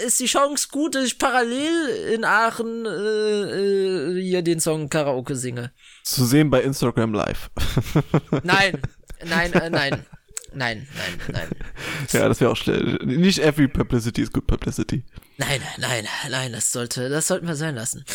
ist 0.05 0.19
die 0.19 0.25
Chance 0.27 0.67
gut, 0.71 0.95
dass 0.95 1.05
ich 1.05 1.17
parallel 1.17 2.13
in 2.13 2.23
Aachen 2.23 2.85
äh, 2.85 2.89
äh, 2.89 4.21
hier 4.21 4.41
den 4.41 4.59
Song 4.59 4.89
Karaoke 4.89 5.35
singe. 5.35 5.71
Zu 6.03 6.25
sehen 6.25 6.49
bei 6.49 6.61
Instagram 6.61 7.13
Live. 7.13 7.49
Nein, 8.43 8.79
nein, 9.25 9.53
äh, 9.53 9.69
nein, 9.69 10.05
nein, 10.53 10.87
nein, 10.87 10.87
nein. 11.31 11.47
ja, 12.11 12.27
das 12.27 12.41
wäre 12.41 12.51
auch 12.51 12.57
schnell. 12.57 12.99
Nicht 13.05 13.39
every 13.39 13.67
publicity 13.67 14.21
is 14.21 14.31
good 14.31 14.47
publicity. 14.47 15.03
Nein, 15.41 15.61
nein, 15.79 16.07
nein, 16.29 16.53
das 16.53 16.71
sollte, 16.71 17.09
das 17.09 17.27
sollten 17.27 17.47
wir 17.47 17.55
sein 17.55 17.73
lassen. 17.73 18.05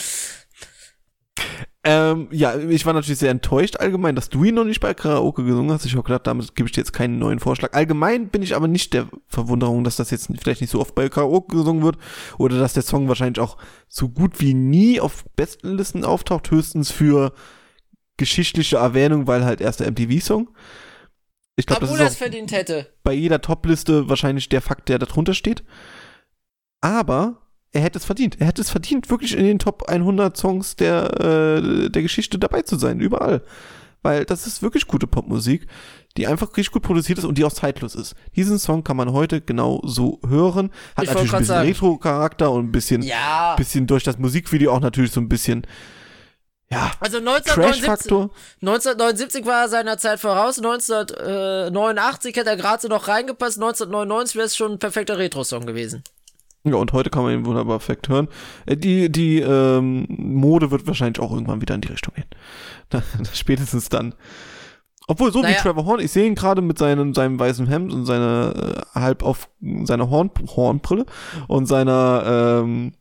Ähm, 1.83 2.29
ja, 2.31 2.57
ich 2.57 2.87
war 2.87 2.93
natürlich 2.93 3.19
sehr 3.19 3.31
enttäuscht 3.31 3.77
allgemein, 3.77 4.15
dass 4.15 4.29
du 4.29 4.45
ihn 4.45 4.55
noch 4.55 4.65
nicht 4.65 4.81
bei 4.81 4.95
Karaoke 4.95 5.45
gesungen 5.45 5.73
hast. 5.73 5.85
Ich 5.85 5.93
habe 5.93 6.03
gedacht, 6.05 6.27
damit 6.27 6.55
gebe 6.55 6.69
ich 6.69 6.73
dir 6.73 6.81
jetzt 6.81 6.93
keinen 6.93 7.19
neuen 7.19 7.41
Vorschlag. 7.41 7.75
Allgemein 7.75 8.29
bin 8.29 8.43
ich 8.43 8.55
aber 8.55 8.69
nicht 8.69 8.93
der 8.93 9.09
Verwunderung, 9.29 9.83
dass 9.85 9.97
das 9.97 10.11
jetzt 10.11 10.29
vielleicht 10.41 10.61
nicht 10.61 10.71
so 10.71 10.81
oft 10.81 10.95
bei 10.95 11.09
Karaoke 11.09 11.57
gesungen 11.57 11.83
wird 11.83 11.97
oder 12.39 12.59
dass 12.59 12.75
der 12.75 12.83
Song 12.83 13.09
wahrscheinlich 13.09 13.41
auch 13.41 13.57
so 13.89 14.09
gut 14.09 14.41
wie 14.41 14.55
nie 14.55 15.01
auf 15.01 15.25
besten 15.37 15.77
Listen 15.77 16.05
auftaucht, 16.05 16.51
höchstens 16.51 16.91
für 16.91 17.33
geschichtliche 18.17 18.77
Erwähnung, 18.77 19.27
weil 19.27 19.45
halt 19.45 19.61
erst 19.61 19.81
der 19.81 19.91
MTV-Song. 19.91 20.51
Ich 21.57 21.67
glaube, 21.67 21.87
das 21.87 21.95
ist 21.95 22.01
auch 22.01 22.19
verdient 22.19 22.53
hätte. 22.53 22.89
bei 23.03 23.13
jeder 23.13 23.41
Top-Liste 23.41 24.09
wahrscheinlich 24.09 24.49
der 24.49 24.61
Fakt, 24.61 24.89
der 24.89 24.99
da 24.99 25.07
drunter 25.07 25.35
steht. 25.35 25.65
Aber 26.87 27.39
er 27.73 27.81
hätte 27.81 27.99
es 27.99 28.05
verdient. 28.05 28.41
Er 28.41 28.47
hätte 28.47 28.63
es 28.63 28.71
verdient, 28.71 29.11
wirklich 29.11 29.37
in 29.37 29.45
den 29.45 29.59
Top 29.59 29.89
100 29.89 30.37
Songs 30.37 30.77
der, 30.77 31.21
äh, 31.21 31.91
der 31.91 32.03
Geschichte 32.03 32.39
dabei 32.39 32.63
zu 32.63 32.77
sein, 32.77 33.01
überall. 33.01 33.43
Weil 34.03 34.25
das 34.25 34.47
ist 34.47 34.63
wirklich 34.63 34.87
gute 34.87 35.09
Popmusik, 35.09 35.67
die 36.17 36.29
einfach 36.29 36.57
richtig 36.57 36.71
gut 36.71 36.83
produziert 36.85 37.19
ist 37.19 37.25
und 37.25 37.39
die 37.39 37.45
auch 37.45 37.53
zeitlos 37.53 37.97
ist. 37.97 38.15
Diesen 38.37 38.61
Song 38.61 38.85
kann 38.85 38.97
man 38.97 39.13
heute 39.13 39.41
genau 39.41 39.81
so 39.85 40.21
hören. 40.29 40.71
Hat 40.97 41.05
Ich 41.05 41.11
natürlich 41.11 41.35
ein 41.35 41.41
bisschen. 41.41 41.57
Retro-Charakter 41.57 42.53
und 42.53 42.67
ein 42.67 42.73
bisschen, 42.73 43.03
Ja. 43.03 43.57
bisschen 43.57 43.89
durch 43.89 44.05
das 44.05 44.17
Musikvideo 44.19 44.73
auch 44.73 44.79
natürlich 44.81 45.11
so 45.11 45.21
ein 45.21 45.29
bisschen, 45.29 45.67
ja, 46.71 46.93
Also 47.01 47.19
1979, 47.19 47.83
Trash-Faktor. 47.83 48.31
1979 48.63 49.45
war 49.45 49.63
er 49.63 49.69
seiner 49.69 49.99
Zeit 49.99 50.21
voraus, 50.21 50.59
1989 50.59 52.37
hätte 52.37 52.51
er 52.51 52.57
gerade 52.57 52.83
so 52.83 52.89
noch 52.89 53.09
reingepasst, 53.09 53.57
1999 53.59 54.37
wäre 54.37 54.47
es 54.47 54.57
schon 54.57 54.73
ein 54.73 54.79
perfekter 54.79 55.19
Retro-Song 55.19 55.67
gewesen. 55.67 56.05
Ja, 56.67 56.77
und 56.77 56.93
heute 56.93 57.11
kann 57.11 57.23
man 57.23 57.33
ihn 57.35 57.47
wunderbar 57.47 57.79
perfekt 57.79 58.09
hören. 58.09 58.29
Äh, 58.67 58.77
Die, 58.77 59.11
die 59.11 59.41
ähm, 59.41 60.07
Mode 60.09 60.71
wird 60.71 60.87
wahrscheinlich 60.87 61.21
auch 61.21 61.33
irgendwann 61.33 61.61
wieder 61.61 61.75
in 61.75 61.81
die 61.81 61.89
Richtung 61.89 62.15
gehen. 62.15 62.27
Da, 62.91 63.03
spätestens 63.33 63.89
dann. 63.89 64.15
Obwohl, 65.09 65.33
so 65.33 65.41
Naja. 65.41 65.57
wie 65.57 65.61
Trevor 65.61 65.85
Horn, 65.87 66.01
ich 66.01 66.11
sehe 66.11 66.27
ihn 66.27 66.35
gerade 66.35 66.63
mit 66.63 66.79
seinem, 66.79 67.15
seinem 67.15 67.39
weißen 67.39 67.67
Hemd 67.69 67.93
und 67.93 68.07
seiner 68.07 68.55
äh, 68.95 68.99
halb 69.01 69.23
auf 69.23 69.49
seiner 69.85 70.11
Horn, 70.11 70.31
Hornbrille 70.57 71.07
und 71.47 71.67
seiner 71.67 72.63
ähm, 72.65 72.93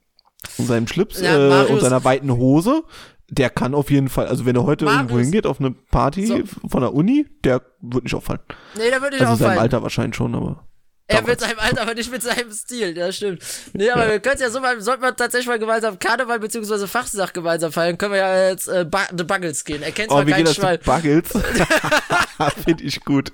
und 0.60 0.66
seinem 0.68 0.88
Schlips 0.88 1.20
Ja, 1.22 1.64
äh, 1.64 1.66
und 1.68 1.82
seiner 1.82 2.04
weiten 2.04 2.32
Hose. 2.32 2.84
Der 3.30 3.50
kann 3.50 3.74
auf 3.74 3.90
jeden 3.90 4.08
Fall, 4.10 4.28
also 4.28 4.46
wenn 4.46 4.56
er 4.56 4.66
heute 4.66 4.86
Marius- 4.86 4.96
irgendwo 4.98 5.18
hingeht 5.20 5.48
auf 5.48 5.60
eine 5.60 5.72
Party 5.72 6.28
So. 6.28 6.40
von 6.68 6.82
der 6.82 6.94
Uni, 6.94 7.26
der 7.44 7.64
wird 7.82 8.04
nicht 8.04 8.14
auffallen. 8.14 8.42
Nee, 8.78 8.92
da 8.92 9.02
würde 9.02 9.16
ich 9.16 9.22
Also 9.22 9.34
in 9.34 9.40
seinem 9.40 9.46
auffallen. 9.48 9.60
Alter 9.60 9.82
wahrscheinlich 9.82 10.16
schon, 10.16 10.36
aber. 10.36 10.64
Er 11.08 11.22
mit 11.22 11.40
seinem 11.40 11.60
Alter, 11.60 11.84
aber 11.84 11.94
nicht 11.94 12.12
mit 12.12 12.24
seinem 12.24 12.52
Stil, 12.52 12.98
ja 12.98 13.12
stimmt. 13.12 13.44
Nee, 13.74 13.92
aber 13.92 14.10
wir 14.10 14.20
können 14.20 14.42
ja 14.42 14.50
so 14.50 14.60
mal, 14.60 14.82
sollten 14.82 15.04
wir 15.04 15.16
tatsächlich 15.16 15.48
mal 15.48 15.60
gemeinsam 15.60 16.00
Karneval 16.00 16.40
bzw. 16.40 16.88
Fachsach 16.88 17.32
gemeinsam 17.32 17.72
feiern, 17.72 17.98
können 17.98 18.14
wir 18.14 18.20
ja 18.20 18.50
jetzt 18.50 18.68
äh, 18.68 18.86
ba 18.86 19.06
The 19.16 19.24
Buggles 19.24 19.64
gehen. 19.66 19.84
Er 19.84 19.92
kennt 19.92 20.10
Oh, 20.12 20.16
keinen 20.26 20.48
als 20.48 20.56
Schwein. 20.56 20.80
Buggles. 20.84 21.30
Finde 22.66 22.84
ich 22.84 23.02
gut. 23.02 23.32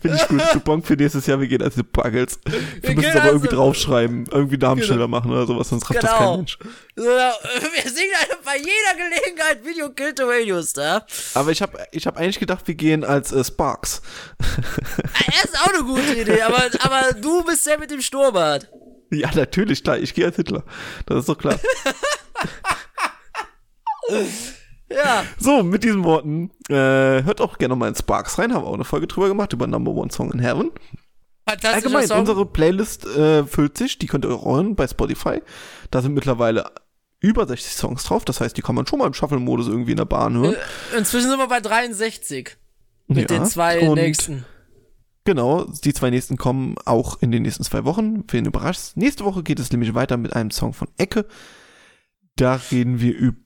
Finde 0.00 0.16
ich 0.16 0.28
gut. 0.28 0.40
Coupon 0.52 0.82
für 0.82 0.94
nächstes 0.94 1.26
Jahr, 1.26 1.40
wir 1.40 1.46
gehen 1.48 1.62
als 1.62 1.74
die 1.74 1.82
Buggles. 1.82 2.38
Wir 2.44 2.52
Wir 2.82 2.94
müssen 2.96 3.10
es 3.10 3.16
aber 3.16 3.26
irgendwie 3.28 3.48
draufschreiben. 3.48 4.26
Irgendwie 4.30 4.56
Namensschilder 4.56 5.08
machen 5.08 5.30
oder 5.30 5.46
sowas, 5.46 5.68
sonst 5.68 5.88
rafft 5.90 6.02
das 6.02 6.10
Genau. 6.10 6.30
kein 6.30 6.36
Mensch. 6.38 6.58
So, 6.96 7.02
wir 7.04 7.90
singen 7.90 8.12
eine, 8.20 8.36
bei 8.44 8.56
jeder 8.56 8.94
Gelegenheit 8.96 9.64
Video 9.64 9.90
Kill 9.90 10.12
the 10.16 10.22
Radio 10.24 10.62
Star. 10.62 11.04
Aber 11.34 11.50
ich 11.50 11.60
habe 11.62 11.78
ich 11.92 12.06
hab 12.06 12.16
eigentlich 12.16 12.38
gedacht, 12.38 12.66
wir 12.66 12.74
gehen 12.74 13.04
als 13.04 13.32
äh, 13.32 13.44
Sparks. 13.44 14.02
Er 15.26 15.44
ist 15.44 15.58
auch 15.60 15.72
eine 15.74 15.82
gute 15.84 16.14
Idee, 16.20 16.42
aber, 16.42 16.64
aber 16.80 17.12
du 17.20 17.42
bist 17.44 17.66
der 17.66 17.78
mit 17.78 17.90
dem 17.90 18.00
Sturmbart. 18.00 18.68
Ja, 19.10 19.30
natürlich, 19.34 19.82
klar. 19.84 19.98
Ich 19.98 20.14
gehe 20.14 20.26
als 20.26 20.36
Hitler. 20.36 20.64
Das 21.06 21.20
ist 21.20 21.28
doch 21.28 21.38
klar. 21.38 21.58
Ja, 24.94 25.24
so, 25.38 25.62
mit 25.62 25.84
diesen 25.84 26.04
Worten, 26.04 26.50
äh, 26.68 26.74
hört 27.24 27.40
auch 27.40 27.58
gerne 27.58 27.76
mal 27.76 27.88
in 27.88 27.94
Sparks 27.94 28.38
rein. 28.38 28.52
Haben 28.54 28.64
wir 28.64 28.68
auch 28.68 28.74
eine 28.74 28.84
Folge 28.84 29.06
drüber 29.06 29.28
gemacht, 29.28 29.52
über 29.52 29.66
Number 29.66 29.90
One 29.92 30.10
Song 30.12 30.30
in 30.32 30.38
Heaven. 30.38 30.70
Allgemein, 31.46 32.06
Song. 32.08 32.20
unsere 32.20 32.46
Playlist 32.46 33.04
äh, 33.06 33.44
füllt 33.44 33.76
sich, 33.76 33.98
die 33.98 34.06
könnt 34.06 34.24
ihr 34.24 34.30
auch 34.30 34.46
hören 34.46 34.74
bei 34.76 34.86
Spotify. 34.86 35.42
Da 35.90 36.00
sind 36.00 36.14
mittlerweile 36.14 36.70
über 37.20 37.46
60 37.46 37.74
Songs 37.74 38.04
drauf, 38.04 38.24
das 38.24 38.40
heißt, 38.40 38.56
die 38.56 38.62
kann 38.62 38.74
man 38.74 38.86
schon 38.86 38.98
mal 38.98 39.06
im 39.06 39.14
Shuffle-Modus 39.14 39.68
irgendwie 39.68 39.90
in 39.92 39.96
der 39.98 40.04
Bahn 40.04 40.36
hören. 40.36 40.56
Inzwischen 40.96 41.28
sind 41.30 41.38
wir 41.38 41.48
bei 41.48 41.60
63. 41.60 42.56
Mit 43.06 43.30
Ja, 43.30 43.38
den 43.38 43.46
zwei 43.46 43.80
nächsten. 43.88 44.46
Genau, 45.24 45.64
die 45.64 45.94
zwei 45.94 46.10
nächsten 46.10 46.36
kommen 46.36 46.76
auch 46.84 47.20
in 47.20 47.30
den 47.30 47.42
nächsten 47.42 47.64
zwei 47.64 47.84
Wochen. 47.84 48.24
Wen 48.28 48.44
überrascht. 48.44 48.92
Nächste 48.96 49.24
Woche 49.24 49.42
geht 49.42 49.58
es 49.58 49.70
nämlich 49.72 49.94
weiter 49.94 50.16
mit 50.16 50.34
einem 50.34 50.50
Song 50.50 50.72
von 50.74 50.88
Ecke. 50.98 51.26
Da 52.36 52.60
reden 52.70 53.00
wir 53.00 53.14
über 53.14 53.43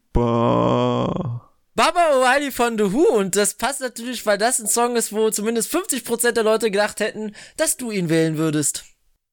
Baba 1.75 2.01
O'Reilly 2.13 2.51
von 2.51 2.77
The 2.77 2.93
Who 2.93 3.05
und 3.17 3.37
das 3.37 3.55
passt 3.55 3.81
natürlich, 3.81 4.27
weil 4.27 4.37
das 4.39 4.59
ein 4.59 4.67
Song 4.67 4.97
ist, 4.97 5.13
wo 5.13 5.31
zumindest 5.31 5.73
50% 5.75 6.33
der 6.33 6.43
Leute 6.45 6.71
gedacht 6.71 7.01
hätten, 7.01 7.35
dass 7.57 7.77
du 7.77 7.91
ihn 7.91 8.09
wählen 8.09 8.37
würdest. 8.37 8.85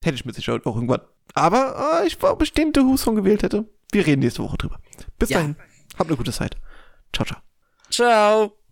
Hätte 0.04 0.15
ich 0.15 0.25
mit 0.25 0.36
Sicherheit 0.36 0.65
auch 0.65 0.75
irgendwann. 0.75 1.01
Aber 1.34 2.01
äh, 2.04 2.08
ich 2.08 2.22
war 2.22 2.36
bestimmt 2.38 2.75
der 2.75 2.84
Who-Song 2.86 3.15
gewählt 3.15 3.42
hätte. 3.44 3.65
Wir 3.92 4.06
reden 4.06 4.22
nächste 4.22 4.44
Woche 4.44 4.58
drüber. 4.58 4.80
Bis 5.18 5.30
Ja. 5.30 5.39
dahin. 5.39 5.56
Habt 5.98 6.10
eine 6.10 6.18
gute 6.18 6.32
Zeit. 6.32 6.56
Ciao, 7.13 7.25
ciao. 7.25 7.39
Ciao. 7.89 8.64